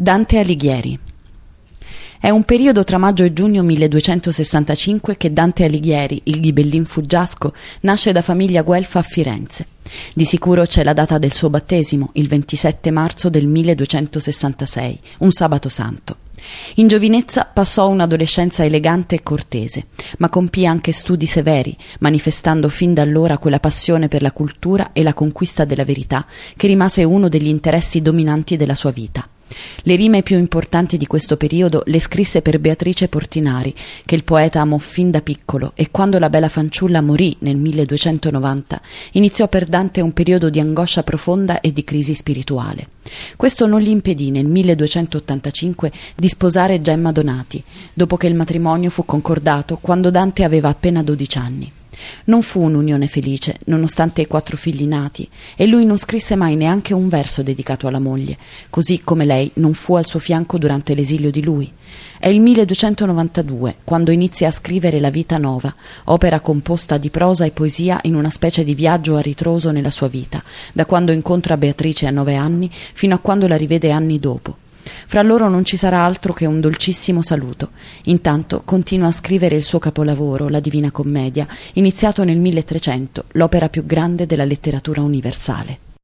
Dante 0.00 0.38
Alighieri 0.38 0.96
è 2.20 2.30
un 2.30 2.44
periodo 2.44 2.84
tra 2.84 2.98
maggio 2.98 3.24
e 3.24 3.32
giugno 3.32 3.64
1265 3.64 5.16
che 5.16 5.32
Dante 5.32 5.64
Alighieri, 5.64 6.20
il 6.26 6.38
ghibellin 6.38 6.84
fuggiasco, 6.84 7.52
nasce 7.80 8.12
da 8.12 8.22
famiglia 8.22 8.62
guelfa 8.62 9.00
a 9.00 9.02
Firenze. 9.02 9.66
Di 10.14 10.24
sicuro 10.24 10.64
c'è 10.66 10.84
la 10.84 10.92
data 10.92 11.18
del 11.18 11.32
suo 11.32 11.50
battesimo, 11.50 12.10
il 12.12 12.28
27 12.28 12.92
marzo 12.92 13.28
del 13.28 13.48
1266, 13.48 15.00
un 15.18 15.32
sabato 15.32 15.68
santo. 15.68 16.18
In 16.76 16.86
giovinezza 16.86 17.50
passò 17.52 17.88
un'adolescenza 17.88 18.64
elegante 18.64 19.16
e 19.16 19.24
cortese, 19.24 19.86
ma 20.18 20.28
compì 20.28 20.64
anche 20.64 20.92
studi 20.92 21.26
severi, 21.26 21.76
manifestando 21.98 22.68
fin 22.68 22.94
da 22.94 23.02
allora 23.02 23.36
quella 23.38 23.58
passione 23.58 24.06
per 24.06 24.22
la 24.22 24.30
cultura 24.30 24.92
e 24.92 25.02
la 25.02 25.12
conquista 25.12 25.64
della 25.64 25.84
verità 25.84 26.24
che 26.56 26.68
rimase 26.68 27.02
uno 27.02 27.28
degli 27.28 27.48
interessi 27.48 28.00
dominanti 28.00 28.56
della 28.56 28.76
sua 28.76 28.92
vita. 28.92 29.28
Le 29.82 29.96
rime 29.96 30.22
più 30.22 30.36
importanti 30.36 30.96
di 30.96 31.06
questo 31.06 31.36
periodo 31.36 31.82
le 31.86 32.00
scrisse 32.00 32.42
per 32.42 32.58
Beatrice 32.58 33.08
Portinari, 33.08 33.74
che 34.04 34.14
il 34.14 34.24
poeta 34.24 34.60
amò 34.60 34.78
fin 34.78 35.10
da 35.10 35.20
piccolo 35.20 35.72
e 35.74 35.90
quando 35.90 36.18
la 36.18 36.30
bella 36.30 36.48
fanciulla 36.48 37.00
morì 37.00 37.36
nel 37.40 37.56
1290, 37.56 38.80
iniziò 39.12 39.48
per 39.48 39.64
Dante 39.64 40.00
un 40.00 40.12
periodo 40.12 40.50
di 40.50 40.60
angoscia 40.60 41.02
profonda 41.02 41.60
e 41.60 41.72
di 41.72 41.84
crisi 41.84 42.14
spirituale. 42.14 42.88
Questo 43.36 43.66
non 43.66 43.80
gli 43.80 43.88
impedì 43.88 44.30
nel 44.30 44.46
1285 44.46 45.92
di 46.14 46.28
sposare 46.28 46.80
Gemma 46.80 47.12
Donati, 47.12 47.62
dopo 47.94 48.16
che 48.16 48.26
il 48.26 48.34
matrimonio 48.34 48.90
fu 48.90 49.04
concordato 49.04 49.78
quando 49.80 50.10
Dante 50.10 50.44
aveva 50.44 50.68
appena 50.68 51.02
12 51.02 51.38
anni. 51.38 51.72
Non 52.24 52.42
fu 52.42 52.60
un'unione 52.60 53.06
felice, 53.06 53.58
nonostante 53.66 54.22
i 54.22 54.26
quattro 54.26 54.56
figli 54.56 54.86
nati, 54.86 55.28
e 55.56 55.66
lui 55.66 55.84
non 55.84 55.98
scrisse 55.98 56.36
mai 56.36 56.56
neanche 56.56 56.94
un 56.94 57.08
verso 57.08 57.42
dedicato 57.42 57.86
alla 57.86 57.98
moglie, 57.98 58.36
così 58.70 59.00
come 59.02 59.24
lei 59.24 59.50
non 59.54 59.74
fu 59.74 59.94
al 59.94 60.06
suo 60.06 60.18
fianco 60.18 60.58
durante 60.58 60.94
l'esilio 60.94 61.30
di 61.30 61.42
lui. 61.42 61.72
È 62.18 62.28
il 62.28 62.40
1292, 62.40 63.76
quando 63.84 64.10
inizia 64.10 64.48
a 64.48 64.52
scrivere 64.52 65.00
La 65.00 65.10
vita 65.10 65.38
nova, 65.38 65.74
opera 66.04 66.40
composta 66.40 66.98
di 66.98 67.10
prosa 67.10 67.44
e 67.44 67.50
poesia 67.50 67.98
in 68.02 68.14
una 68.14 68.30
specie 68.30 68.64
di 68.64 68.74
viaggio 68.74 69.16
a 69.16 69.20
ritroso 69.20 69.70
nella 69.70 69.90
sua 69.90 70.08
vita, 70.08 70.42
da 70.72 70.84
quando 70.84 71.12
incontra 71.12 71.56
Beatrice 71.56 72.06
a 72.06 72.10
nove 72.10 72.34
anni 72.34 72.70
fino 72.70 73.14
a 73.14 73.18
quando 73.18 73.46
la 73.46 73.56
rivede 73.56 73.90
anni 73.90 74.18
dopo. 74.18 74.66
Fra 75.10 75.22
loro 75.22 75.48
non 75.48 75.64
ci 75.64 75.78
sarà 75.78 76.04
altro 76.04 76.34
che 76.34 76.44
un 76.44 76.60
dolcissimo 76.60 77.22
saluto. 77.22 77.70
Intanto 78.04 78.60
continua 78.62 79.08
a 79.08 79.12
scrivere 79.12 79.56
il 79.56 79.62
suo 79.62 79.78
capolavoro, 79.78 80.50
La 80.50 80.60
Divina 80.60 80.90
Commedia, 80.90 81.48
iniziato 81.74 82.24
nel 82.24 82.36
1300, 82.36 83.24
l'opera 83.32 83.70
più 83.70 83.86
grande 83.86 84.26
della 84.26 84.44
letteratura 84.44 85.00
universale. 85.00 85.87